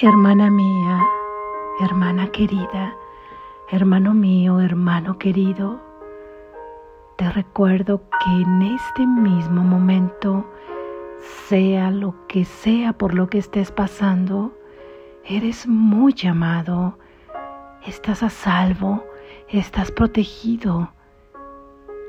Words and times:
Hermana 0.00 0.48
mía, 0.48 1.04
hermana 1.80 2.30
querida, 2.30 2.96
hermano 3.68 4.14
mío, 4.14 4.60
hermano 4.60 5.18
querido, 5.18 5.80
te 7.16 7.28
recuerdo 7.32 8.00
que 8.20 8.30
en 8.30 8.62
este 8.62 9.04
mismo 9.04 9.64
momento, 9.64 10.48
sea 11.48 11.90
lo 11.90 12.14
que 12.28 12.44
sea 12.44 12.92
por 12.92 13.12
lo 13.12 13.28
que 13.28 13.38
estés 13.38 13.72
pasando, 13.72 14.56
eres 15.24 15.66
muy 15.66 16.14
amado, 16.30 16.96
estás 17.84 18.22
a 18.22 18.30
salvo, 18.30 19.02
estás 19.48 19.90
protegido 19.90 20.92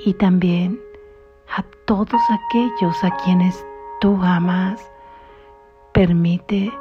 y 0.05 0.13
también 0.13 0.79
a 1.57 1.63
todos 1.85 2.21
aquellos 2.29 3.03
a 3.03 3.09
quienes 3.23 3.65
tú 3.99 4.21
amas, 4.21 4.79
permite 5.91 6.71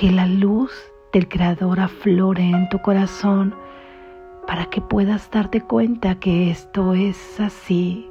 que 0.00 0.10
la 0.10 0.24
luz 0.24 0.72
del 1.12 1.28
Creador 1.28 1.78
aflore 1.78 2.42
en 2.42 2.70
tu 2.70 2.80
corazón 2.80 3.54
para 4.46 4.64
que 4.64 4.80
puedas 4.80 5.30
darte 5.30 5.60
cuenta 5.60 6.18
que 6.18 6.50
esto 6.50 6.94
es 6.94 7.38
así. 7.38 8.10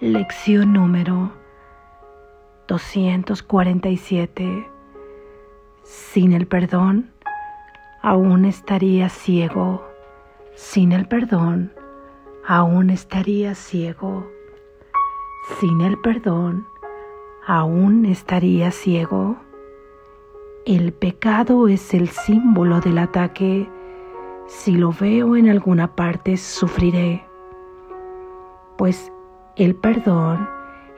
Lección 0.00 0.72
número 0.72 1.30
247. 2.68 4.66
Sin 5.82 6.32
el 6.32 6.46
perdón, 6.46 7.10
aún 8.00 8.46
estaría 8.46 9.10
ciego. 9.10 9.86
Sin 10.54 10.92
el 10.92 11.06
perdón, 11.06 11.70
aún 12.46 12.88
estaría 12.88 13.54
ciego. 13.54 14.26
Sin 15.60 15.82
el 15.82 15.98
perdón, 15.98 16.66
aún 17.46 18.06
estaría 18.06 18.70
ciego. 18.70 19.36
El 20.68 20.92
pecado 20.92 21.66
es 21.66 21.94
el 21.94 22.10
símbolo 22.10 22.82
del 22.82 22.98
ataque. 22.98 23.66
Si 24.46 24.72
lo 24.72 24.92
veo 24.92 25.34
en 25.34 25.48
alguna 25.48 25.96
parte, 25.96 26.36
sufriré. 26.36 27.24
Pues 28.76 29.10
el 29.56 29.74
perdón 29.74 30.46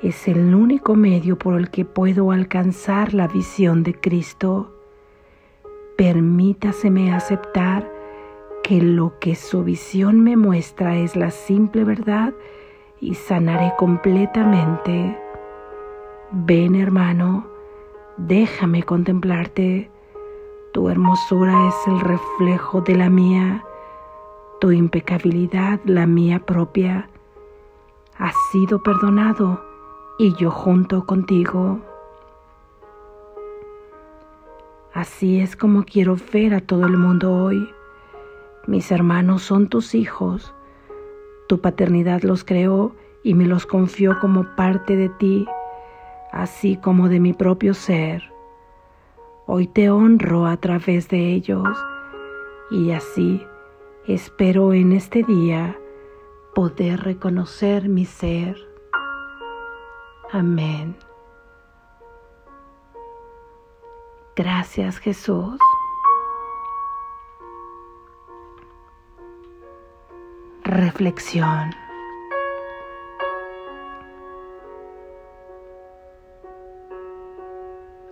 es 0.02 0.26
el 0.26 0.56
único 0.56 0.96
medio 0.96 1.38
por 1.38 1.54
el 1.54 1.70
que 1.70 1.84
puedo 1.84 2.32
alcanzar 2.32 3.14
la 3.14 3.28
visión 3.28 3.84
de 3.84 3.94
Cristo. 3.94 4.74
Permítaseme 5.96 7.14
aceptar 7.14 7.88
que 8.64 8.82
lo 8.82 9.20
que 9.20 9.36
su 9.36 9.62
visión 9.62 10.20
me 10.20 10.36
muestra 10.36 10.96
es 10.96 11.14
la 11.14 11.30
simple 11.30 11.84
verdad 11.84 12.34
y 13.00 13.14
sanaré 13.14 13.72
completamente. 13.78 15.16
Ven 16.32 16.74
hermano, 16.74 17.49
Déjame 18.26 18.82
contemplarte. 18.82 19.90
Tu 20.72 20.88
hermosura 20.90 21.68
es 21.68 21.74
el 21.86 22.00
reflejo 22.00 22.82
de 22.82 22.94
la 22.94 23.08
mía, 23.08 23.64
tu 24.60 24.70
impecabilidad 24.70 25.80
la 25.84 26.06
mía 26.06 26.44
propia. 26.44 27.08
Has 28.18 28.34
sido 28.52 28.82
perdonado 28.82 29.64
y 30.18 30.34
yo 30.36 30.50
junto 30.50 31.06
contigo. 31.06 31.80
Así 34.92 35.40
es 35.40 35.56
como 35.56 35.84
quiero 35.84 36.16
ver 36.30 36.52
a 36.52 36.60
todo 36.60 36.84
el 36.84 36.98
mundo 36.98 37.32
hoy. 37.32 37.72
Mis 38.66 38.92
hermanos 38.92 39.42
son 39.42 39.68
tus 39.68 39.94
hijos. 39.94 40.54
Tu 41.48 41.58
paternidad 41.58 42.22
los 42.22 42.44
creó 42.44 42.94
y 43.24 43.32
me 43.32 43.46
los 43.46 43.64
confió 43.64 44.20
como 44.20 44.44
parte 44.56 44.94
de 44.94 45.08
ti 45.08 45.48
así 46.32 46.76
como 46.76 47.08
de 47.08 47.20
mi 47.20 47.32
propio 47.32 47.74
ser. 47.74 48.22
Hoy 49.46 49.66
te 49.66 49.90
honro 49.90 50.46
a 50.46 50.56
través 50.56 51.08
de 51.08 51.32
ellos 51.32 51.68
y 52.70 52.92
así 52.92 53.44
espero 54.06 54.72
en 54.72 54.92
este 54.92 55.22
día 55.22 55.76
poder 56.54 57.00
reconocer 57.00 57.88
mi 57.88 58.04
ser. 58.04 58.56
Amén. 60.32 60.96
Gracias 64.36 64.98
Jesús. 64.98 65.58
Reflexión. 70.62 71.74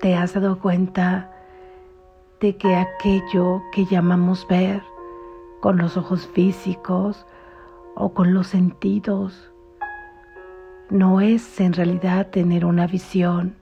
Te 0.09 0.15
has 0.15 0.33
dado 0.33 0.59
cuenta 0.59 1.31
de 2.41 2.57
que 2.57 2.75
aquello 2.75 3.61
que 3.73 3.85
llamamos 3.85 4.49
ver 4.49 4.83
con 5.61 5.77
los 5.77 5.99
ojos 5.99 6.27
físicos 6.29 7.27
o 7.95 8.15
con 8.15 8.33
los 8.33 8.47
sentidos 8.47 9.53
no 10.89 11.21
es 11.21 11.61
en 11.61 11.75
realidad 11.75 12.29
tener 12.29 12.65
una 12.65 12.87
visión 12.87 13.55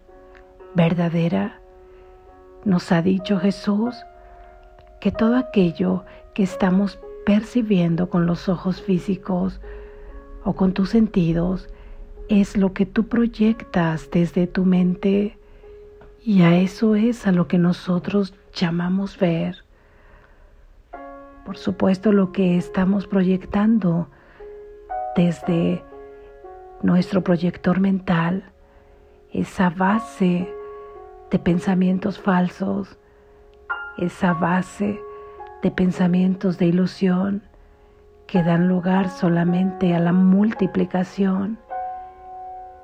verdadera. 0.76 1.58
Nos 2.64 2.92
ha 2.92 3.02
dicho 3.02 3.40
Jesús 3.40 3.96
que 5.00 5.10
todo 5.10 5.34
aquello 5.34 6.04
que 6.32 6.44
estamos 6.44 7.00
percibiendo 7.24 8.08
con 8.08 8.24
los 8.24 8.48
ojos 8.48 8.80
físicos 8.80 9.60
o 10.44 10.52
con 10.52 10.74
tus 10.74 10.90
sentidos 10.90 11.68
es 12.28 12.56
lo 12.56 12.72
que 12.72 12.86
tú 12.86 13.08
proyectas 13.08 14.12
desde 14.12 14.46
tu 14.46 14.64
mente 14.64 15.36
y 16.26 16.42
a 16.42 16.56
eso 16.56 16.96
es 16.96 17.24
a 17.28 17.30
lo 17.30 17.46
que 17.46 17.56
nosotros 17.56 18.34
llamamos 18.52 19.16
ver. 19.16 19.62
Por 21.44 21.56
supuesto, 21.56 22.10
lo 22.10 22.32
que 22.32 22.56
estamos 22.56 23.06
proyectando 23.06 24.08
desde 25.14 25.84
nuestro 26.82 27.22
proyector 27.22 27.78
mental, 27.78 28.42
esa 29.32 29.70
base 29.70 30.52
de 31.30 31.38
pensamientos 31.38 32.18
falsos, 32.18 32.98
esa 33.96 34.32
base 34.32 35.00
de 35.62 35.70
pensamientos 35.70 36.58
de 36.58 36.66
ilusión 36.66 37.44
que 38.26 38.42
dan 38.42 38.66
lugar 38.66 39.10
solamente 39.10 39.94
a 39.94 40.00
la 40.00 40.12
multiplicación 40.12 41.56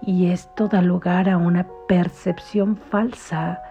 y 0.00 0.30
esto 0.30 0.68
da 0.68 0.80
lugar 0.80 1.28
a 1.28 1.38
una 1.38 1.66
percepción 1.92 2.78
falsa, 2.78 3.62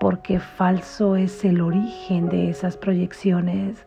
porque 0.00 0.40
falso 0.40 1.14
es 1.14 1.44
el 1.44 1.60
origen 1.60 2.28
de 2.28 2.50
esas 2.50 2.76
proyecciones. 2.76 3.86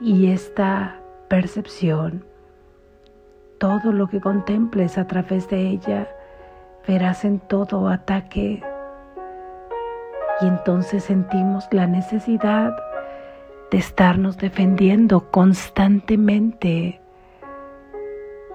Y 0.00 0.30
esta 0.30 1.00
percepción, 1.26 2.24
todo 3.58 3.90
lo 3.90 4.06
que 4.06 4.20
contemples 4.20 4.98
a 4.98 5.08
través 5.08 5.48
de 5.48 5.66
ella, 5.66 6.06
verás 6.86 7.24
en 7.24 7.40
todo 7.40 7.88
ataque. 7.88 8.62
Y 10.42 10.46
entonces 10.46 11.02
sentimos 11.02 11.66
la 11.72 11.88
necesidad 11.88 12.72
de 13.72 13.78
estarnos 13.78 14.36
defendiendo 14.36 15.28
constantemente 15.32 17.00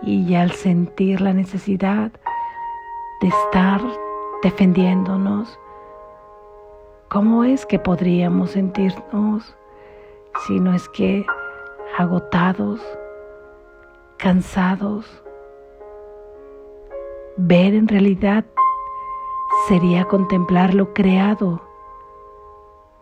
y 0.01 0.35
al 0.35 0.51
sentir 0.51 1.19
la 1.19 1.33
necesidad 1.33 2.13
de 3.21 3.27
estar 3.27 3.81
defendiéndonos, 4.43 5.59
¿cómo 7.09 7.43
es 7.43 7.65
que 7.65 7.79
podríamos 7.79 8.51
sentirnos 8.51 9.55
si 10.45 10.59
no 10.59 10.73
es 10.73 10.87
que 10.89 11.25
agotados, 11.97 12.81
cansados? 14.17 15.23
Ver 17.37 17.73
en 17.73 17.87
realidad 17.87 18.45
sería 19.67 20.05
contemplar 20.05 20.73
lo 20.73 20.93
creado 20.93 21.61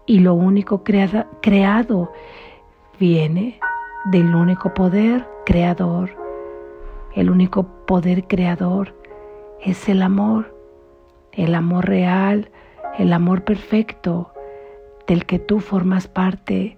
y 0.05 0.19
lo 0.19 0.33
único 0.33 0.83
creado 0.83 2.11
viene 2.99 3.59
del 4.11 4.35
único 4.35 4.73
poder 4.73 5.27
creador 5.45 6.25
el 7.15 7.29
único 7.29 7.63
poder 7.85 8.27
creador 8.27 8.93
es 9.61 9.89
el 9.89 10.01
amor, 10.01 10.55
el 11.31 11.55
amor 11.55 11.85
real, 11.85 12.49
el 12.97 13.13
amor 13.13 13.43
perfecto 13.43 14.31
del 15.07 15.25
que 15.25 15.39
tú 15.39 15.59
formas 15.59 16.07
parte 16.07 16.77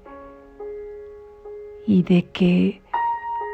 y 1.85 2.03
de 2.03 2.25
que 2.25 2.81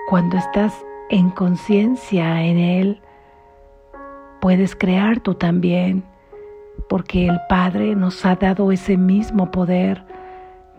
cuando 0.09 0.37
estás 0.37 0.73
en 1.09 1.29
conciencia 1.29 2.43
en 2.43 2.57
Él, 2.57 3.01
puedes 4.41 4.75
crear 4.75 5.19
tú 5.19 5.35
también, 5.35 6.03
porque 6.89 7.27
el 7.27 7.39
Padre 7.47 7.95
nos 7.95 8.25
ha 8.25 8.35
dado 8.35 8.71
ese 8.71 8.97
mismo 8.97 9.51
poder, 9.51 10.03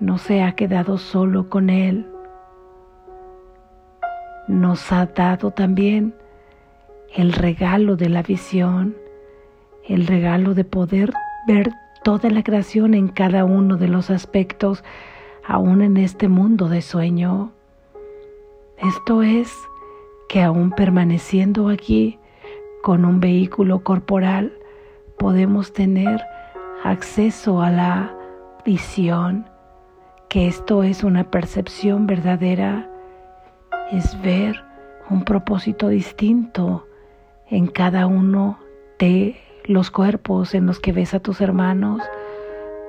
no 0.01 0.19
se 0.19 0.43
ha 0.43 0.53
quedado 0.53 0.99
solo 0.99 1.49
con 1.49 1.71
Él. 1.71 2.11
Nos 4.49 4.93
ha 4.93 5.07
dado 5.07 5.53
también 5.53 6.15
el 7.15 7.33
regalo 7.33 7.95
de 7.95 8.09
la 8.09 8.23
visión, 8.23 8.97
el 9.85 10.07
regalo 10.07 10.55
de 10.55 10.65
poder 10.65 11.13
ver 11.47 11.71
toda 12.03 12.29
la 12.29 12.43
creación 12.43 12.93
en 12.93 13.09
cada 13.09 13.45
uno 13.45 13.77
de 13.77 13.87
los 13.87 14.11
aspectos, 14.11 14.83
aún 15.45 15.81
en 15.83 15.97
este 15.97 16.29
mundo 16.29 16.69
de 16.69 16.83
sueño. 16.83 17.53
Esto 18.79 19.23
es 19.23 19.53
que 20.29 20.43
aún 20.43 20.73
permaneciendo 20.73 21.69
aquí 21.69 22.19
con 22.83 23.05
un 23.05 23.21
vehículo 23.21 23.85
corporal, 23.85 24.53
podemos 25.17 25.73
tener 25.73 26.21
acceso 26.83 27.63
a 27.63 27.71
la 27.71 28.15
visión, 28.65 29.47
que 30.29 30.49
esto 30.49 30.83
es 30.83 31.05
una 31.05 31.31
percepción 31.31 32.09
verdadera, 32.09 32.91
es 33.93 34.21
ver 34.21 34.65
un 35.09 35.25
propósito 35.25 35.89
distinto 35.89 36.89
en 37.55 37.69
cada 37.69 38.07
uno 38.07 38.59
de 38.99 39.37
los 39.67 39.93
cuerpos 39.93 40.55
en 40.55 40.67
los 40.67 40.81
que 40.81 40.91
ves 40.91 41.15
a 41.15 41.21
tus 41.21 41.41
hermanos, 41.41 42.03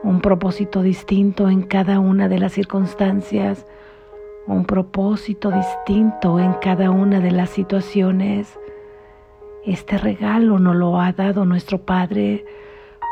un 0.02 0.22
propósito 0.22 0.82
distinto 0.82 1.50
en 1.50 1.62
cada 1.62 2.00
una 2.00 2.28
de 2.28 2.40
las 2.40 2.54
circunstancias, 2.54 3.68
un 4.48 4.66
propósito 4.66 5.52
distinto 5.52 6.40
en 6.40 6.54
cada 6.54 6.90
una 6.90 7.20
de 7.20 7.30
las 7.30 7.52
situaciones. 7.52 8.58
Este 9.66 10.00
regalo 10.00 10.58
nos 10.58 10.76
lo 10.76 11.00
ha 11.00 11.14
dado 11.14 11.46
nuestro 11.46 11.86
Padre 11.86 12.44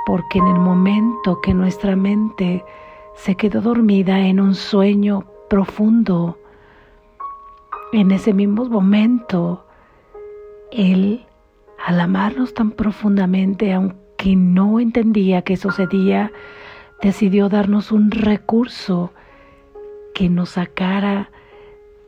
porque 0.07 0.39
en 0.39 0.47
el 0.47 0.59
momento 0.59 1.39
que 1.41 1.53
nuestra 1.53 1.95
mente 1.95 2.65
se 3.13 3.35
quedó 3.35 3.61
dormida 3.61 4.21
en 4.21 4.39
un 4.39 4.55
sueño 4.55 5.25
profundo, 5.51 6.39
en 7.91 8.09
ese 8.09 8.33
mismo 8.33 8.65
momento, 8.65 9.67
Él, 10.71 11.27
al 11.85 11.99
amarnos 11.99 12.53
tan 12.53 12.71
profundamente, 12.71 13.73
aunque 13.73 14.35
no 14.35 14.79
entendía 14.79 15.41
qué 15.41 15.57
sucedía, 15.57 16.31
decidió 17.01 17.49
darnos 17.49 17.91
un 17.91 18.09
recurso 18.09 19.11
que 20.15 20.29
nos 20.29 20.51
sacara 20.51 21.29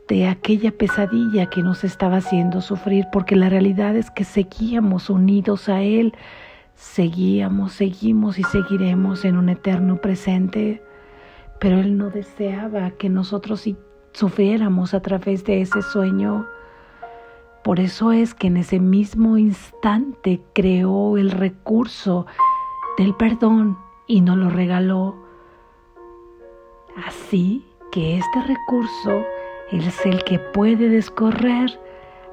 de 0.08 0.28
aquella 0.28 0.70
pesadilla 0.72 1.50
que 1.50 1.62
nos 1.62 1.84
estaba 1.84 2.18
haciendo 2.18 2.60
sufrir, 2.62 3.06
porque 3.12 3.36
la 3.36 3.50
realidad 3.50 3.96
es 3.96 4.10
que 4.10 4.24
seguíamos 4.24 5.10
unidos 5.10 5.68
a 5.68 5.82
Él, 5.82 6.14
seguíamos, 6.74 7.72
seguimos 7.72 8.38
y 8.38 8.44
seguiremos 8.44 9.24
en 9.24 9.36
un 9.36 9.48
eterno 9.50 10.00
presente, 10.00 10.82
pero 11.60 11.80
Él 11.80 11.98
no 11.98 12.08
deseaba 12.08 12.92
que 12.92 13.10
nosotros 13.10 13.68
sufriéramos 14.12 14.94
a 14.94 15.00
través 15.00 15.44
de 15.44 15.60
ese 15.60 15.82
sueño. 15.82 16.46
Por 17.66 17.80
eso 17.80 18.12
es 18.12 18.32
que 18.32 18.46
en 18.46 18.58
ese 18.58 18.78
mismo 18.78 19.38
instante 19.38 20.40
creó 20.52 21.18
el 21.18 21.32
recurso 21.32 22.24
del 22.96 23.12
perdón 23.16 23.76
y 24.06 24.20
nos 24.20 24.36
lo 24.36 24.50
regaló. 24.50 25.16
Así 27.04 27.64
que 27.90 28.18
este 28.18 28.42
recurso 28.42 29.20
es 29.72 30.06
el 30.06 30.22
que 30.22 30.38
puede 30.38 30.88
descorrer 30.88 31.80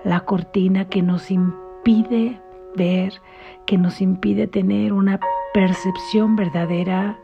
la 0.04 0.20
cortina 0.20 0.88
que 0.88 1.02
nos 1.02 1.32
impide 1.32 2.40
ver, 2.76 3.20
que 3.66 3.80
nos 3.80 4.02
impide 4.02 4.46
tener 4.46 4.94
una 4.94 5.20
percepción 5.52 6.36
verdadera 6.36 7.18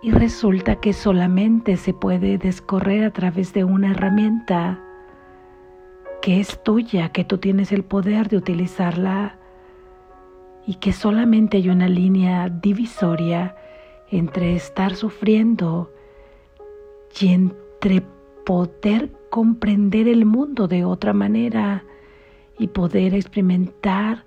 y 0.00 0.12
resulta 0.12 0.76
que 0.76 0.94
solamente 0.94 1.76
se 1.76 1.92
puede 1.92 2.38
descorrer 2.38 3.04
a 3.04 3.10
través 3.10 3.52
de 3.52 3.64
una 3.64 3.90
herramienta 3.90 4.80
que 6.22 6.40
es 6.40 6.62
tuya, 6.62 7.10
que 7.10 7.24
tú 7.24 7.38
tienes 7.38 7.72
el 7.72 7.84
poder 7.84 8.28
de 8.28 8.36
utilizarla 8.36 9.38
y 10.66 10.74
que 10.74 10.92
solamente 10.92 11.58
hay 11.58 11.68
una 11.68 11.88
línea 11.88 12.48
divisoria 12.48 13.54
entre 14.10 14.54
estar 14.56 14.94
sufriendo 14.94 15.92
y 17.20 17.28
entre 17.28 18.02
poder 18.44 19.10
comprender 19.30 20.08
el 20.08 20.24
mundo 20.24 20.68
de 20.68 20.84
otra 20.84 21.12
manera 21.12 21.84
y 22.58 22.68
poder 22.68 23.14
experimentar 23.14 24.24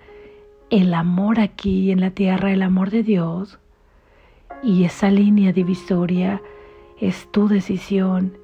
el 0.70 0.94
amor 0.94 1.40
aquí 1.40 1.92
en 1.92 2.00
la 2.00 2.12
tierra, 2.12 2.52
el 2.52 2.62
amor 2.62 2.90
de 2.90 3.04
Dios. 3.04 3.60
Y 4.62 4.84
esa 4.84 5.10
línea 5.10 5.52
divisoria 5.52 6.42
es 7.00 7.30
tu 7.32 7.48
decisión, 7.48 8.38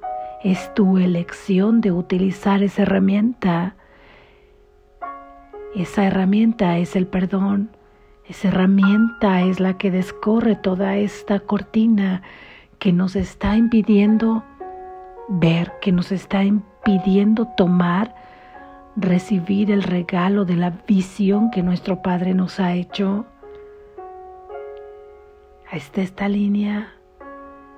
es 0.46 0.72
tu 0.76 1.00
elección 1.00 1.82
de 1.82 1.92
utilizar 1.92 2.62
esa 2.62 2.84
herramienta. 2.84 3.76
Esa 5.76 6.06
herramienta 6.06 6.78
es 6.78 6.96
el 6.96 7.08
perdón. 7.08 7.72
Esa 8.28 8.50
herramienta 8.50 9.42
es 9.42 9.60
la 9.60 9.80
que 9.80 9.90
descorre 9.90 10.56
toda 10.56 10.98
esta 10.98 11.40
cortina 11.40 12.22
que 12.78 12.94
nos 12.94 13.16
está 13.16 13.58
impidiendo 13.58 14.44
ver, 15.28 15.74
que 15.82 15.92
nos 15.92 16.12
está 16.12 16.44
impidiendo 16.44 17.48
tomar, 17.58 18.14
recibir 18.96 19.72
el 19.72 19.82
regalo 19.82 20.46
de 20.46 20.58
la 20.58 20.70
visión 20.88 21.50
que 21.50 21.64
nuestro 21.64 22.04
Padre 22.04 22.36
nos 22.36 22.60
ha 22.60 22.74
hecho 22.76 23.26
está 25.72 26.02
esta 26.02 26.30
línea, 26.30 26.94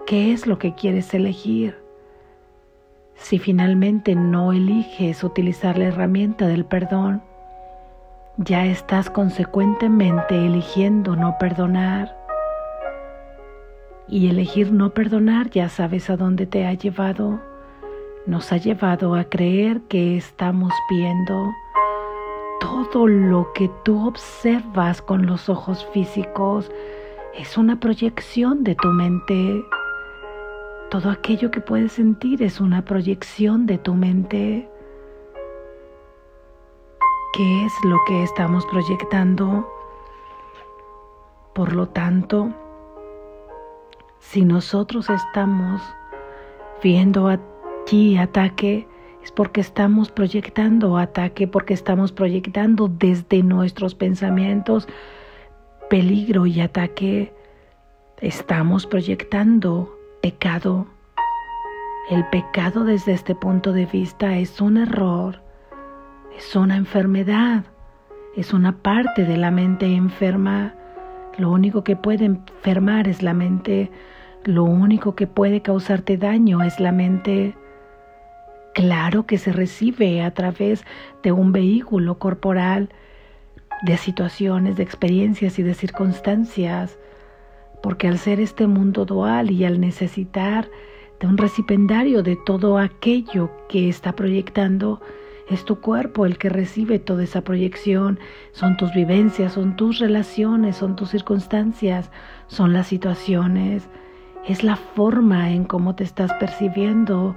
¿qué 0.05 0.31
es 0.31 0.45
lo 0.45 0.59
que 0.59 0.75
quieres 0.75 1.13
elegir? 1.13 1.86
Si 3.17 3.39
finalmente 3.39 4.15
no 4.15 4.53
eliges 4.53 5.23
utilizar 5.23 5.77
la 5.77 5.85
herramienta 5.85 6.47
del 6.47 6.65
perdón, 6.65 7.21
ya 8.37 8.65
estás 8.65 9.09
consecuentemente 9.09 10.35
eligiendo 10.35 11.15
no 11.15 11.37
perdonar. 11.39 12.15
Y 14.07 14.29
elegir 14.29 14.71
no 14.71 14.91
perdonar 14.91 15.49
ya 15.49 15.67
sabes 15.67 16.09
a 16.09 16.15
dónde 16.15 16.45
te 16.45 16.65
ha 16.65 16.73
llevado. 16.73 17.41
Nos 18.25 18.53
ha 18.53 18.57
llevado 18.57 19.15
a 19.15 19.25
creer 19.25 19.81
que 19.89 20.15
estamos 20.15 20.71
viendo 20.89 21.51
todo 22.59 23.07
lo 23.07 23.51
que 23.53 23.69
tú 23.83 24.07
observas 24.07 25.01
con 25.01 25.25
los 25.25 25.49
ojos 25.49 25.85
físicos, 25.93 26.71
es 27.35 27.57
una 27.57 27.79
proyección 27.79 28.63
de 28.63 28.75
tu 28.75 28.87
mente. 28.89 29.63
Todo 30.89 31.09
aquello 31.09 31.51
que 31.51 31.59
puedes 31.59 31.91
sentir 31.91 32.41
es 32.41 32.61
una 32.61 32.85
proyección 32.85 33.65
de 33.65 33.77
tu 33.77 33.93
mente. 33.93 34.69
¿Qué 37.33 37.65
es 37.65 37.73
lo 37.83 37.97
que 38.07 38.23
estamos 38.23 38.65
proyectando? 38.67 39.69
Por 41.53 41.73
lo 41.73 41.89
tanto, 41.89 42.53
si 44.19 44.45
nosotros 44.45 45.09
estamos 45.09 45.81
viendo 46.81 47.27
aquí 47.27 48.17
ataque, 48.17 48.87
es 49.21 49.33
porque 49.33 49.59
estamos 49.59 50.09
proyectando 50.09 50.97
ataque, 50.97 51.49
porque 51.49 51.73
estamos 51.73 52.13
proyectando 52.13 52.87
desde 52.87 53.43
nuestros 53.43 53.93
pensamientos, 53.93 54.87
peligro 55.89 56.45
y 56.45 56.61
ataque, 56.61 57.33
estamos 58.21 58.85
proyectando 58.85 59.96
pecado. 60.27 60.87
El 62.09 62.25
pecado 62.25 62.83
desde 62.83 63.13
este 63.13 63.33
punto 63.33 63.71
de 63.71 63.85
vista 63.85 64.35
es 64.35 64.59
un 64.59 64.75
error, 64.75 65.41
es 66.37 66.53
una 66.53 66.75
enfermedad, 66.75 67.63
es 68.35 68.51
una 68.51 68.79
parte 68.79 69.23
de 69.23 69.37
la 69.37 69.51
mente 69.51 69.85
enferma. 69.85 70.75
Lo 71.37 71.49
único 71.49 71.85
que 71.85 71.95
puede 71.95 72.25
enfermar 72.25 73.07
es 73.07 73.23
la 73.23 73.33
mente, 73.33 73.89
lo 74.43 74.65
único 74.65 75.15
que 75.15 75.27
puede 75.27 75.61
causarte 75.61 76.17
daño 76.17 76.61
es 76.61 76.77
la 76.81 76.91
mente. 76.91 77.55
Claro 78.73 79.25
que 79.25 79.37
se 79.37 79.53
recibe 79.53 80.21
a 80.23 80.33
través 80.33 80.83
de 81.23 81.31
un 81.31 81.53
vehículo 81.53 82.19
corporal, 82.19 82.89
de 83.81 83.95
situaciones, 83.95 84.75
de 84.75 84.83
experiencias 84.83 85.57
y 85.57 85.63
de 85.63 85.73
circunstancias, 85.73 86.99
porque 87.81 88.07
al 88.07 88.17
ser 88.17 88.39
este 88.39 88.67
mundo 88.67 89.05
dual 89.05 89.51
y 89.51 89.65
al 89.65 89.79
necesitar 89.79 90.69
de 91.19 91.27
un 91.27 91.37
recipendario 91.37 92.23
de 92.23 92.37
todo 92.45 92.77
aquello 92.77 93.49
que 93.69 93.89
está 93.89 94.13
proyectando, 94.13 95.01
es 95.49 95.63
tu 95.63 95.79
cuerpo 95.79 96.25
el 96.25 96.37
que 96.37 96.49
recibe 96.49 96.99
toda 96.99 97.23
esa 97.23 97.41
proyección, 97.41 98.19
son 98.51 98.75
tus 98.75 98.93
vivencias, 98.93 99.53
son 99.53 99.75
tus 99.75 99.99
relaciones, 99.99 100.75
son 100.75 100.95
tus 100.95 101.09
circunstancias, 101.09 102.11
son 102.47 102.73
las 102.73 102.87
situaciones, 102.87 103.87
es 104.47 104.63
la 104.63 104.75
forma 104.75 105.51
en 105.51 105.63
cómo 105.63 105.95
te 105.95 106.03
estás 106.03 106.33
percibiendo, 106.33 107.35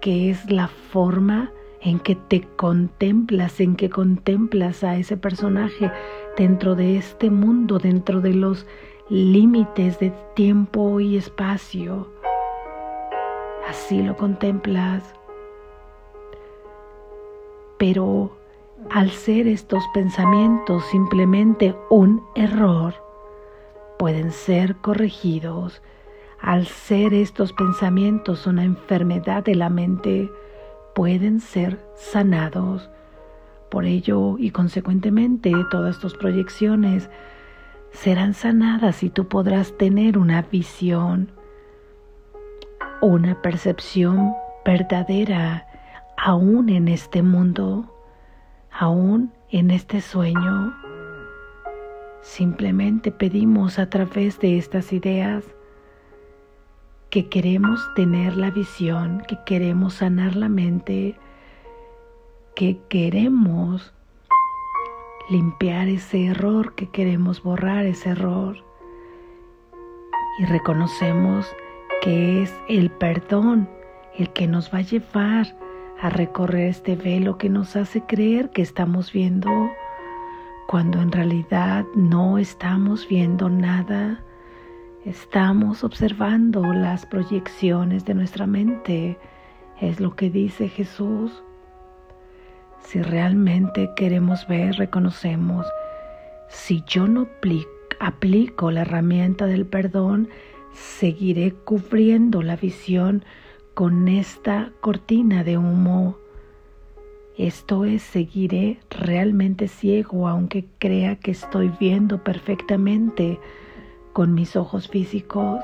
que 0.00 0.30
es 0.30 0.50
la 0.50 0.68
forma 0.68 1.52
en 1.80 2.00
que 2.00 2.16
te 2.16 2.42
contemplas, 2.56 3.60
en 3.60 3.76
que 3.76 3.90
contemplas 3.90 4.82
a 4.82 4.96
ese 4.96 5.16
personaje 5.16 5.92
dentro 6.36 6.74
de 6.74 6.96
este 6.96 7.30
mundo, 7.30 7.78
dentro 7.78 8.20
de 8.20 8.34
los 8.34 8.66
límites 9.08 9.98
de 9.98 10.10
tiempo 10.34 10.98
y 10.98 11.16
espacio. 11.16 12.08
Así 13.68 14.02
lo 14.02 14.16
contemplas. 14.16 15.02
Pero 17.78 18.36
al 18.90 19.10
ser 19.10 19.46
estos 19.46 19.84
pensamientos 19.92 20.84
simplemente 20.86 21.76
un 21.90 22.22
error, 22.34 22.94
pueden 23.98 24.32
ser 24.32 24.76
corregidos. 24.76 25.82
Al 26.40 26.66
ser 26.66 27.14
estos 27.14 27.52
pensamientos 27.52 28.46
una 28.46 28.64
enfermedad 28.64 29.44
de 29.44 29.54
la 29.54 29.70
mente, 29.70 30.30
pueden 30.94 31.40
ser 31.40 31.78
sanados. 31.94 32.90
Por 33.70 33.84
ello 33.84 34.36
y 34.38 34.50
consecuentemente 34.50 35.52
todas 35.70 35.98
tus 35.98 36.14
proyecciones 36.14 37.10
serán 37.94 38.34
sanadas 38.34 39.02
y 39.02 39.08
tú 39.08 39.28
podrás 39.28 39.76
tener 39.78 40.18
una 40.18 40.42
visión, 40.42 41.30
una 43.00 43.40
percepción 43.40 44.34
verdadera 44.64 45.66
aún 46.16 46.68
en 46.68 46.88
este 46.88 47.22
mundo, 47.22 47.90
aún 48.70 49.32
en 49.50 49.70
este 49.70 50.00
sueño. 50.00 50.74
Simplemente 52.20 53.12
pedimos 53.12 53.78
a 53.78 53.88
través 53.88 54.40
de 54.40 54.58
estas 54.58 54.92
ideas 54.92 55.44
que 57.10 57.28
queremos 57.28 57.80
tener 57.94 58.36
la 58.36 58.50
visión, 58.50 59.22
que 59.28 59.38
queremos 59.46 59.94
sanar 59.94 60.34
la 60.34 60.48
mente, 60.48 61.16
que 62.56 62.80
queremos 62.88 63.93
limpiar 65.28 65.88
ese 65.88 66.26
error, 66.26 66.74
que 66.74 66.88
queremos 66.88 67.42
borrar 67.42 67.86
ese 67.86 68.10
error. 68.10 68.56
Y 70.38 70.44
reconocemos 70.46 71.46
que 72.02 72.42
es 72.42 72.54
el 72.68 72.90
perdón 72.90 73.68
el 74.16 74.30
que 74.32 74.46
nos 74.46 74.72
va 74.72 74.78
a 74.78 74.82
llevar 74.82 75.56
a 76.00 76.10
recorrer 76.10 76.68
este 76.68 76.96
velo 76.96 77.38
que 77.38 77.48
nos 77.48 77.76
hace 77.76 78.02
creer 78.02 78.50
que 78.50 78.62
estamos 78.62 79.12
viendo 79.12 79.50
cuando 80.66 81.00
en 81.00 81.12
realidad 81.12 81.84
no 81.94 82.38
estamos 82.38 83.08
viendo 83.08 83.48
nada. 83.48 84.22
Estamos 85.04 85.84
observando 85.84 86.62
las 86.72 87.06
proyecciones 87.06 88.04
de 88.04 88.14
nuestra 88.14 88.46
mente. 88.46 89.18
Es 89.80 90.00
lo 90.00 90.16
que 90.16 90.30
dice 90.30 90.68
Jesús. 90.68 91.42
Si 92.84 93.02
realmente 93.02 93.90
queremos 93.96 94.46
ver, 94.46 94.76
reconocemos, 94.76 95.66
si 96.48 96.84
yo 96.86 97.08
no 97.08 97.26
aplico 97.98 98.70
la 98.70 98.82
herramienta 98.82 99.46
del 99.46 99.66
perdón, 99.66 100.28
seguiré 100.72 101.52
cubriendo 101.52 102.42
la 102.42 102.56
visión 102.56 103.24
con 103.72 104.06
esta 104.06 104.70
cortina 104.80 105.42
de 105.42 105.58
humo. 105.58 106.18
Esto 107.36 107.84
es, 107.84 108.02
seguiré 108.02 108.78
realmente 108.90 109.66
ciego 109.66 110.28
aunque 110.28 110.66
crea 110.78 111.16
que 111.16 111.32
estoy 111.32 111.72
viendo 111.80 112.22
perfectamente 112.22 113.40
con 114.12 114.34
mis 114.34 114.54
ojos 114.56 114.88
físicos. 114.88 115.60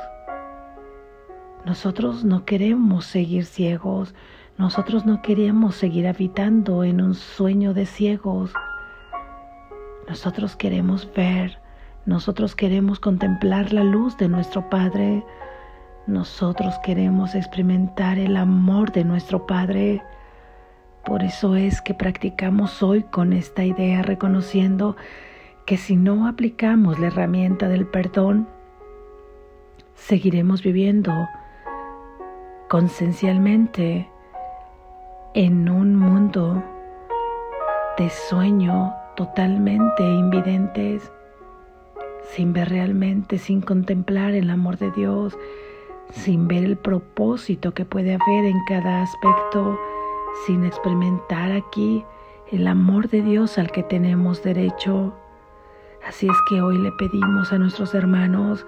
Nosotros 1.66 2.24
no 2.24 2.44
queremos 2.46 3.04
seguir 3.04 3.44
ciegos, 3.44 4.14
nosotros 4.60 5.06
no 5.06 5.22
queremos 5.22 5.74
seguir 5.74 6.06
habitando 6.06 6.84
en 6.84 7.00
un 7.00 7.14
sueño 7.14 7.72
de 7.72 7.86
ciegos. 7.86 8.52
Nosotros 10.06 10.54
queremos 10.54 11.10
ver, 11.16 11.58
nosotros 12.04 12.54
queremos 12.54 13.00
contemplar 13.00 13.72
la 13.72 13.84
luz 13.84 14.18
de 14.18 14.28
nuestro 14.28 14.68
Padre, 14.68 15.24
nosotros 16.06 16.78
queremos 16.84 17.34
experimentar 17.34 18.18
el 18.18 18.36
amor 18.36 18.92
de 18.92 19.02
nuestro 19.02 19.46
Padre. 19.46 20.02
Por 21.06 21.22
eso 21.22 21.56
es 21.56 21.80
que 21.80 21.94
practicamos 21.94 22.82
hoy 22.82 23.04
con 23.04 23.32
esta 23.32 23.64
idea 23.64 24.02
reconociendo 24.02 24.94
que 25.64 25.78
si 25.78 25.96
no 25.96 26.28
aplicamos 26.28 26.98
la 26.98 27.06
herramienta 27.06 27.66
del 27.66 27.86
perdón, 27.86 28.46
seguiremos 29.94 30.62
viviendo 30.62 31.14
concencialmente 32.68 34.06
en 35.34 35.68
un 35.68 35.94
mundo 35.94 36.60
de 37.96 38.10
sueño 38.10 38.92
totalmente 39.16 40.02
invidentes, 40.02 41.12
sin 42.32 42.52
ver 42.52 42.68
realmente, 42.68 43.38
sin 43.38 43.60
contemplar 43.60 44.34
el 44.34 44.50
amor 44.50 44.76
de 44.78 44.90
Dios, 44.90 45.38
sin 46.10 46.48
ver 46.48 46.64
el 46.64 46.76
propósito 46.76 47.72
que 47.74 47.84
puede 47.84 48.14
haber 48.14 48.44
en 48.44 48.58
cada 48.66 49.02
aspecto, 49.02 49.78
sin 50.46 50.64
experimentar 50.64 51.52
aquí 51.52 52.04
el 52.50 52.66
amor 52.66 53.08
de 53.08 53.22
Dios 53.22 53.56
al 53.58 53.70
que 53.70 53.84
tenemos 53.84 54.42
derecho. 54.42 55.14
Así 56.08 56.26
es 56.26 56.36
que 56.48 56.60
hoy 56.60 56.78
le 56.78 56.90
pedimos 56.92 57.52
a 57.52 57.58
nuestros 57.58 57.94
hermanos, 57.94 58.66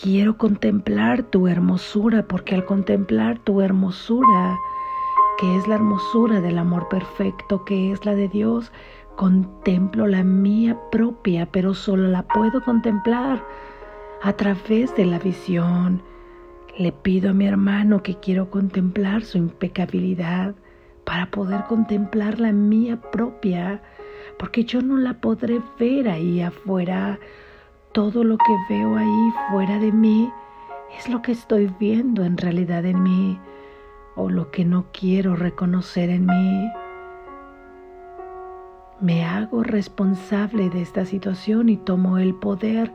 quiero 0.00 0.36
contemplar 0.36 1.24
tu 1.24 1.48
hermosura, 1.48 2.22
porque 2.22 2.54
al 2.54 2.64
contemplar 2.64 3.38
tu 3.40 3.60
hermosura, 3.60 4.56
que 5.38 5.56
es 5.56 5.66
la 5.66 5.76
hermosura 5.76 6.40
del 6.40 6.58
amor 6.58 6.88
perfecto, 6.88 7.64
que 7.64 7.92
es 7.92 8.04
la 8.04 8.14
de 8.14 8.28
Dios, 8.28 8.72
contemplo 9.16 10.06
la 10.06 10.22
mía 10.22 10.78
propia, 10.90 11.46
pero 11.46 11.74
solo 11.74 12.08
la 12.08 12.22
puedo 12.22 12.62
contemplar 12.62 13.44
a 14.22 14.32
través 14.34 14.94
de 14.96 15.04
la 15.04 15.18
visión. 15.18 16.02
Le 16.78 16.92
pido 16.92 17.30
a 17.30 17.34
mi 17.34 17.46
hermano 17.46 18.02
que 18.02 18.16
quiero 18.16 18.50
contemplar 18.50 19.22
su 19.22 19.38
impecabilidad 19.38 20.54
para 21.04 21.30
poder 21.30 21.64
contemplar 21.64 22.40
la 22.40 22.52
mía 22.52 23.00
propia, 23.10 23.82
porque 24.38 24.64
yo 24.64 24.80
no 24.80 24.96
la 24.96 25.14
podré 25.14 25.60
ver 25.78 26.08
ahí 26.08 26.40
afuera. 26.40 27.18
Todo 27.92 28.24
lo 28.24 28.38
que 28.38 28.74
veo 28.74 28.96
ahí 28.96 29.32
fuera 29.50 29.78
de 29.78 29.92
mí 29.92 30.30
es 30.98 31.08
lo 31.08 31.20
que 31.20 31.32
estoy 31.32 31.70
viendo 31.78 32.24
en 32.24 32.38
realidad 32.38 32.84
en 32.86 33.02
mí 33.02 33.38
o 34.16 34.30
lo 34.30 34.50
que 34.50 34.64
no 34.64 34.86
quiero 34.92 35.36
reconocer 35.36 36.10
en 36.10 36.26
mí. 36.26 36.70
Me 39.00 39.24
hago 39.24 39.62
responsable 39.62 40.70
de 40.70 40.82
esta 40.82 41.04
situación 41.06 41.68
y 41.68 41.76
tomo 41.76 42.18
el 42.18 42.34
poder 42.34 42.92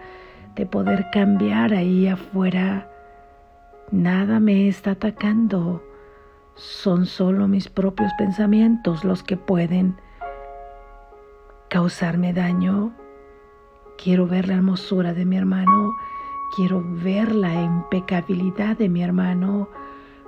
de 0.56 0.66
poder 0.66 1.08
cambiar 1.12 1.74
ahí 1.74 2.08
afuera. 2.08 2.90
Nada 3.92 4.40
me 4.40 4.68
está 4.68 4.92
atacando. 4.92 5.84
Son 6.56 7.06
solo 7.06 7.48
mis 7.48 7.70
propios 7.70 8.12
pensamientos 8.18 9.04
los 9.04 9.22
que 9.22 9.38
pueden 9.38 9.96
causarme 11.70 12.34
daño. 12.34 12.92
Quiero 13.98 14.28
ver 14.28 14.48
la 14.48 14.56
hermosura 14.56 15.14
de 15.14 15.26
mi 15.26 15.38
hermano. 15.38 15.92
Quiero 16.56 16.84
ver 16.86 17.36
la 17.36 17.54
impecabilidad 17.54 18.78
de 18.78 18.90
mi 18.90 19.04
hermano. 19.04 19.70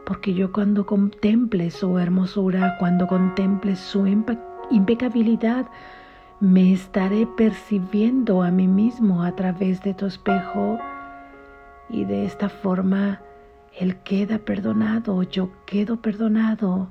Porque 0.10 0.34
yo 0.34 0.52
cuando 0.52 0.88
contemple 0.88 1.70
su 1.70 2.00
hermosura, 2.00 2.78
cuando 2.80 3.06
contemple 3.06 3.76
su 3.76 4.08
impecabilidad, 4.08 5.68
me 6.40 6.74
estaré 6.74 7.28
percibiendo 7.28 8.42
a 8.42 8.50
mí 8.50 8.68
mismo 8.68 9.22
a 9.22 9.36
través 9.36 9.84
de 9.84 9.94
tu 9.94 10.08
espejo 10.08 10.80
y 11.90 12.06
de 12.06 12.26
esta 12.26 12.50
forma 12.50 13.22
Él 13.78 13.98
queda 13.98 14.40
perdonado, 14.40 15.22
yo 15.22 15.52
quedo 15.68 15.98
perdonado 15.98 16.90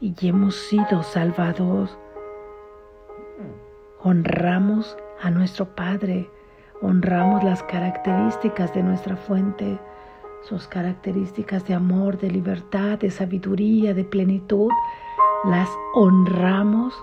y 0.00 0.14
hemos 0.26 0.54
sido 0.54 1.02
salvados. 1.02 1.98
Honramos 4.00 4.96
a 5.20 5.30
nuestro 5.30 5.66
Padre, 5.74 6.30
honramos 6.80 7.44
las 7.44 7.62
características 7.64 8.72
de 8.72 8.82
nuestra 8.82 9.16
fuente, 9.16 9.78
sus 10.48 10.66
características 10.66 11.66
de 11.66 11.74
amor, 11.74 12.18
de 12.18 12.30
libertad, 12.30 12.98
de 12.98 13.10
sabiduría, 13.10 13.94
de 13.94 14.04
plenitud, 14.04 14.70
las 15.44 15.68
honramos 15.94 16.94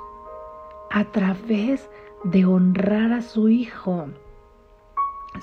a 0.92 1.06
través 1.06 1.90
de 2.24 2.46
honrar 2.46 3.12
a 3.14 3.22
su 3.22 3.50
hijo. 3.50 4.08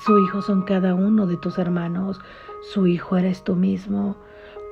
Su 0.04 0.18
hijo 0.18 0.42
son 0.42 0.62
cada 0.62 0.94
uno 0.94 1.26
de 1.26 1.36
tus 1.36 1.58
hermanos, 1.58 2.20
su 2.72 2.86
hijo 2.86 3.16
eres 3.16 3.44
tú 3.44 3.54
mismo. 3.54 4.16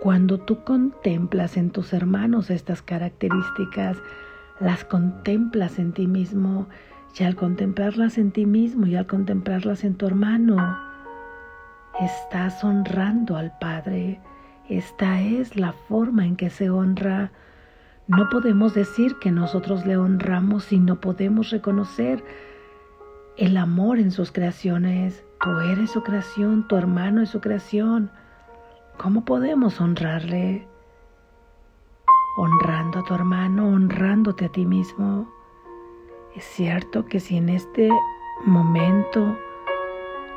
Cuando 0.03 0.39
tú 0.39 0.65
contemplas 0.65 1.57
en 1.57 1.71
tus 1.71 1.93
hermanos 1.93 2.51
estas 2.51 2.83
características, 2.83 3.97
las 4.61 4.85
contemplas 4.85 5.79
en 5.79 5.93
ti 5.93 6.07
mismo, 6.07 6.67
y 7.19 7.23
al 7.23 7.37
contemplarlas 7.37 8.19
en 8.19 8.33
ti 8.33 8.45
mismo 8.45 8.87
y 8.87 8.97
al 8.97 9.07
contemplarlas 9.07 9.85
en 9.85 9.95
tu 9.95 10.07
hermano, 10.07 10.57
estás 12.01 12.63
honrando 12.65 13.37
al 13.37 13.57
Padre. 13.59 14.21
Esta 14.69 15.21
es 15.21 15.57
la 15.57 15.73
forma 15.73 16.27
en 16.27 16.37
que 16.37 16.51
se 16.51 16.71
honra 16.71 17.31
no 18.07 18.29
podemos 18.29 18.75
decir 18.75 19.19
que 19.19 19.31
nosotros 19.31 19.87
le 19.87 19.97
honramos 19.97 20.65
si 20.65 20.79
no 20.79 21.01
podemos 21.01 21.49
reconocer 21.49 22.23
el 23.39 23.57
amor 23.57 23.99
en 23.99 24.11
sus 24.11 24.31
creaciones. 24.31 25.25
Tú 25.43 25.59
eres 25.61 25.93
su 25.93 26.03
creación, 26.03 26.69
tu 26.69 26.77
hermano 26.77 27.23
es 27.23 27.31
su 27.31 27.41
creación. 27.41 28.11
¿Cómo 28.99 29.25
podemos 29.25 29.81
honrarle? 29.81 30.69
Honrando 32.37 32.99
a 32.99 33.05
tu 33.05 33.15
hermano, 33.15 33.69
honrándote 33.69 34.45
a 34.45 34.53
ti 34.53 34.67
mismo. 34.67 35.27
Es 36.37 36.45
cierto 36.45 37.07
que 37.07 37.21
si 37.21 37.39
en 37.39 37.49
este 37.49 37.89
momento 38.45 39.35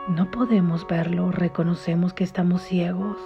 no 0.10 0.32
podemos 0.32 0.88
verlo, 0.88 1.32
reconocemos 1.32 2.14
que 2.14 2.24
estamos 2.24 2.62
ciegos. 2.62 3.18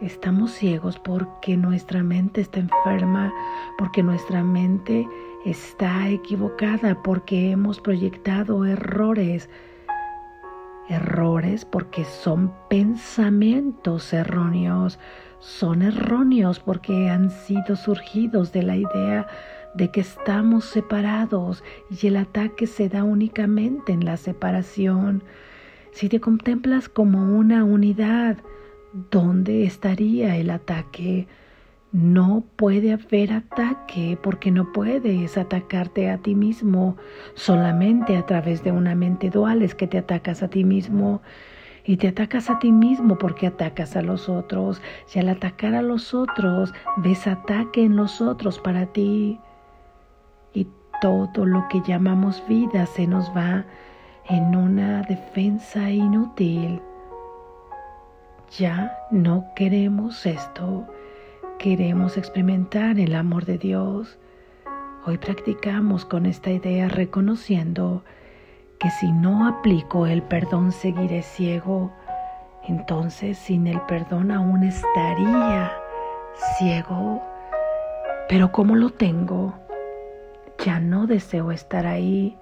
Estamos 0.00 0.50
ciegos 0.50 0.98
porque 0.98 1.56
nuestra 1.56 2.02
mente 2.02 2.40
está 2.40 2.60
enferma, 2.60 3.32
porque 3.78 4.02
nuestra 4.02 4.42
mente 4.42 5.06
está 5.44 6.08
equivocada, 6.08 7.02
porque 7.02 7.50
hemos 7.50 7.78
proyectado 7.78 8.64
errores. 8.64 9.50
Errores 10.88 11.64
porque 11.64 12.04
son 12.04 12.52
pensamientos 12.68 14.12
erróneos, 14.12 14.98
son 15.40 15.82
erróneos 15.82 16.58
porque 16.58 17.10
han 17.10 17.30
sido 17.30 17.76
surgidos 17.76 18.50
de 18.52 18.62
la 18.62 18.76
idea 18.76 19.26
de 19.74 19.90
que 19.90 20.00
estamos 20.00 20.64
separados 20.64 21.62
y 21.90 22.06
el 22.06 22.16
ataque 22.16 22.66
se 22.66 22.88
da 22.88 23.04
únicamente 23.04 23.92
en 23.92 24.04
la 24.04 24.16
separación. 24.16 25.22
Si 25.92 26.08
te 26.08 26.20
contemplas 26.20 26.88
como 26.88 27.36
una 27.36 27.64
unidad, 27.64 28.38
¿dónde 29.10 29.64
estaría 29.64 30.36
el 30.36 30.48
ataque? 30.48 31.28
No 31.92 32.44
puede 32.56 32.94
haber 32.94 33.34
ataque 33.34 34.18
porque 34.22 34.50
no 34.50 34.72
puedes 34.72 35.36
atacarte 35.36 36.10
a 36.10 36.16
ti 36.16 36.34
mismo. 36.34 36.96
Solamente 37.34 38.16
a 38.16 38.24
través 38.24 38.64
de 38.64 38.72
una 38.72 38.94
mente 38.94 39.28
dual 39.28 39.60
es 39.60 39.74
que 39.74 39.86
te 39.86 39.98
atacas 39.98 40.42
a 40.42 40.48
ti 40.48 40.64
mismo. 40.64 41.20
Y 41.84 41.98
te 41.98 42.08
atacas 42.08 42.48
a 42.48 42.58
ti 42.58 42.72
mismo 42.72 43.18
porque 43.18 43.46
atacas 43.46 43.94
a 43.94 44.00
los 44.00 44.30
otros. 44.30 44.80
Y 45.14 45.18
al 45.18 45.28
atacar 45.28 45.74
a 45.74 45.82
los 45.82 46.14
otros, 46.14 46.72
ves 46.96 47.26
ataque 47.26 47.84
en 47.84 47.96
los 47.96 48.22
otros 48.22 48.58
para 48.58 48.86
ti. 48.86 49.38
Y 50.54 50.66
todo 51.02 51.44
lo 51.44 51.66
que 51.68 51.82
llamamos 51.86 52.42
vida 52.48 52.86
se 52.86 53.06
nos 53.06 53.28
va 53.36 53.66
en 54.28 54.54
una 54.54 55.02
defensa 55.02 55.90
inútil. 55.90 56.80
Ya 58.58 58.96
no 59.10 59.46
queremos 59.56 60.26
esto, 60.26 60.86
queremos 61.58 62.16
experimentar 62.16 62.98
el 62.98 63.14
amor 63.14 63.44
de 63.44 63.58
Dios. 63.58 64.18
Hoy 65.06 65.18
practicamos 65.18 66.04
con 66.04 66.26
esta 66.26 66.50
idea 66.50 66.88
reconociendo 66.88 68.04
que 68.78 68.90
si 68.90 69.10
no 69.10 69.46
aplico 69.46 70.06
el 70.06 70.22
perdón 70.22 70.72
seguiré 70.72 71.22
ciego, 71.22 71.92
entonces 72.68 73.38
sin 73.38 73.66
el 73.66 73.80
perdón 73.82 74.30
aún 74.30 74.62
estaría 74.62 75.72
ciego. 76.58 77.22
Pero 78.28 78.52
como 78.52 78.76
lo 78.76 78.90
tengo, 78.90 79.54
ya 80.58 80.78
no 80.78 81.06
deseo 81.06 81.52
estar 81.52 81.86
ahí, 81.86 82.36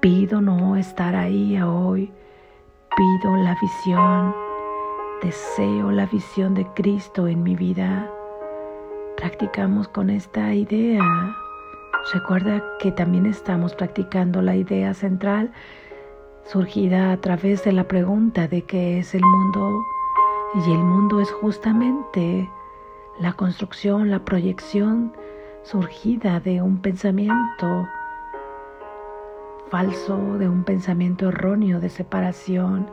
pido 0.00 0.40
no 0.40 0.76
estar 0.76 1.14
ahí 1.14 1.60
hoy, 1.60 2.10
pido 2.96 3.36
la 3.36 3.56
visión 3.60 4.34
Deseo 5.22 5.90
la 5.90 6.06
visión 6.06 6.54
de 6.54 6.66
Cristo 6.68 7.28
en 7.28 7.42
mi 7.42 7.54
vida. 7.54 8.10
Practicamos 9.18 9.86
con 9.88 10.08
esta 10.08 10.54
idea. 10.54 11.36
Recuerda 12.14 12.64
que 12.78 12.90
también 12.90 13.26
estamos 13.26 13.74
practicando 13.74 14.40
la 14.40 14.56
idea 14.56 14.94
central 14.94 15.52
surgida 16.44 17.12
a 17.12 17.18
través 17.18 17.64
de 17.64 17.72
la 17.72 17.84
pregunta 17.84 18.48
de 18.48 18.62
qué 18.62 19.00
es 19.00 19.14
el 19.14 19.20
mundo. 19.20 19.84
Y 20.66 20.72
el 20.72 20.78
mundo 20.78 21.20
es 21.20 21.30
justamente 21.32 22.48
la 23.20 23.34
construcción, 23.34 24.10
la 24.10 24.24
proyección 24.24 25.12
surgida 25.64 26.40
de 26.40 26.62
un 26.62 26.80
pensamiento 26.80 27.86
falso, 29.70 30.36
de 30.38 30.48
un 30.48 30.64
pensamiento 30.64 31.28
erróneo 31.28 31.80
de 31.80 31.88
separación, 31.88 32.88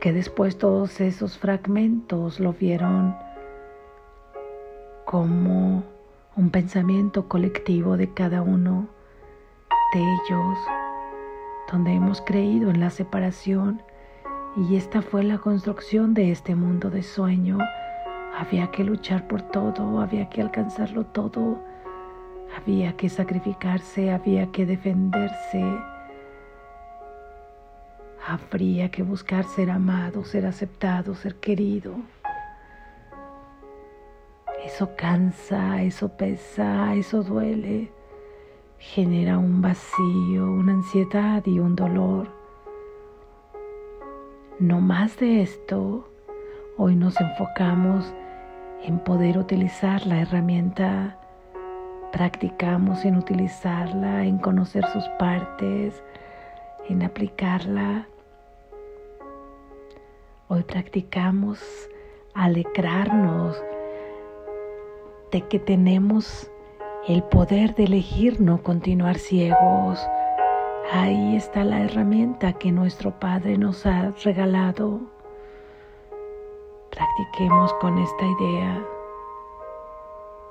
que 0.00 0.12
después 0.12 0.58
todos 0.58 1.00
esos 1.00 1.38
fragmentos 1.38 2.40
lo 2.40 2.52
vieron 2.52 3.14
como 5.04 5.84
un 6.36 6.50
pensamiento 6.50 7.28
colectivo 7.28 7.96
de 7.96 8.12
cada 8.12 8.42
uno 8.42 8.88
de 9.94 10.00
ellos, 10.00 10.58
donde 11.70 11.92
hemos 11.92 12.20
creído 12.20 12.70
en 12.70 12.80
la 12.80 12.90
separación 12.90 13.80
y 14.56 14.76
esta 14.76 15.02
fue 15.02 15.22
la 15.22 15.38
construcción 15.38 16.14
de 16.14 16.32
este 16.32 16.56
mundo 16.56 16.90
de 16.90 17.02
sueño. 17.02 17.58
Había 18.36 18.70
que 18.70 18.82
luchar 18.82 19.28
por 19.28 19.42
todo, 19.42 20.00
había 20.00 20.28
que 20.28 20.42
alcanzarlo 20.42 21.06
todo, 21.06 21.62
había 22.56 22.96
que 22.96 23.08
sacrificarse, 23.08 24.10
había 24.10 24.50
que 24.50 24.66
defenderse 24.66 25.62
Habría 28.24 28.88
que 28.88 29.02
buscar 29.02 29.44
ser 29.44 29.68
amado, 29.68 30.24
ser 30.24 30.46
aceptado, 30.46 31.16
ser 31.16 31.36
querido. 31.36 31.96
Eso 34.64 34.90
cansa, 34.96 35.82
eso 35.82 36.08
pesa, 36.16 36.94
eso 36.94 37.24
duele. 37.24 37.90
Genera 38.78 39.38
un 39.38 39.60
vacío, 39.60 40.52
una 40.52 40.72
ansiedad 40.72 41.44
y 41.46 41.58
un 41.58 41.74
dolor. 41.74 42.28
No 44.60 44.80
más 44.80 45.18
de 45.18 45.42
esto, 45.42 46.08
hoy 46.76 46.94
nos 46.94 47.20
enfocamos 47.20 48.14
en 48.84 49.00
poder 49.00 49.36
utilizar 49.36 50.06
la 50.06 50.20
herramienta. 50.20 51.18
Practicamos 52.12 53.04
en 53.04 53.16
utilizarla, 53.16 54.24
en 54.24 54.38
conocer 54.38 54.86
sus 54.92 55.08
partes, 55.18 56.00
en 56.88 57.02
aplicarla 57.02 58.06
Hoy 60.54 60.64
practicamos 60.64 61.58
alegrarnos 62.34 63.56
de 65.30 65.40
que 65.48 65.58
tenemos 65.58 66.50
el 67.08 67.22
poder 67.22 67.74
de 67.74 67.84
elegir 67.84 68.38
no 68.38 68.62
continuar 68.62 69.16
ciegos. 69.16 69.98
Ahí 70.92 71.36
está 71.36 71.64
la 71.64 71.80
herramienta 71.80 72.52
que 72.52 72.70
nuestro 72.70 73.18
Padre 73.18 73.56
nos 73.56 73.86
ha 73.86 74.10
regalado. 74.22 75.00
Practiquemos 76.90 77.72
con 77.80 77.96
esta 77.96 78.26
idea. 78.26 78.84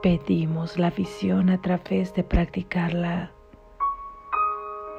Pedimos 0.02 0.80
la 0.80 0.90
visión 0.90 1.52
a 1.52 1.62
través 1.62 2.12
de 2.16 2.24
practicarla. 2.24 3.30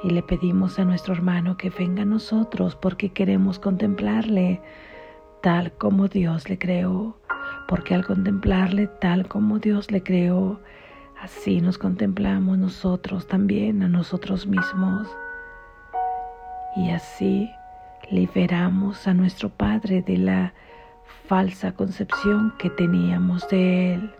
Y 0.04 0.10
le 0.10 0.22
pedimos 0.22 0.78
a 0.78 0.84
nuestro 0.84 1.12
hermano 1.12 1.56
que 1.56 1.70
venga 1.70 2.02
a 2.02 2.06
nosotros 2.06 2.76
porque 2.76 3.12
queremos 3.12 3.58
contemplarle 3.58 4.60
tal 5.42 5.72
como 5.72 6.08
Dios 6.08 6.48
le 6.48 6.58
creó, 6.58 7.16
porque 7.68 7.94
al 7.94 8.06
contemplarle 8.06 8.86
tal 8.86 9.28
como 9.28 9.58
Dios 9.58 9.90
le 9.90 10.02
creó, 10.02 10.60
así 11.20 11.60
nos 11.60 11.78
contemplamos 11.78 12.58
nosotros 12.58 13.26
también 13.26 13.82
a 13.82 13.88
nosotros 13.88 14.46
mismos. 14.46 15.08
Y 16.76 16.90
así 16.90 17.50
liberamos 18.10 19.06
a 19.06 19.14
nuestro 19.14 19.48
Padre 19.50 20.02
de 20.02 20.16
la 20.16 20.54
falsa 21.26 21.72
concepción 21.72 22.54
que 22.58 22.70
teníamos 22.70 23.48
de 23.48 23.94
Él. 23.94 24.14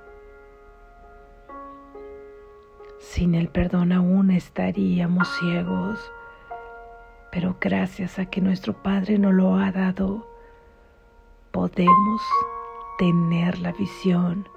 Sin 2.99 3.35
el 3.35 3.49
perdón 3.49 3.93
aún 3.93 4.31
estaríamos 4.31 5.29
ciegos, 5.39 6.01
pero 7.31 7.57
gracias 7.61 8.19
a 8.19 8.27
que 8.27 8.41
nuestro 8.41 8.75
Padre 8.83 9.19
nos 9.19 9.35
lo 9.35 9.57
ha 9.57 9.73
dado, 9.73 10.32
podemos 11.53 12.23
tener 12.99 13.59
la 13.59 13.73
visión. 13.73 14.49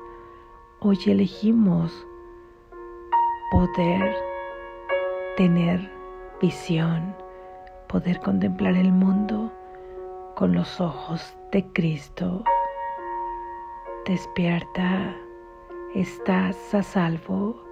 Hoy 0.79 0.97
elegimos 1.05 1.91
poder 3.51 4.15
tener 5.38 5.91
visión, 6.41 7.15
poder 7.88 8.19
contemplar 8.21 8.75
el 8.75 8.91
mundo 8.91 9.51
con 10.36 10.53
los 10.53 10.79
ojos 10.79 11.36
de 11.51 11.65
Cristo. 11.73 12.43
Despierta, 14.05 15.15
estás 15.93 16.73
a 16.73 16.81
salvo. 16.81 17.64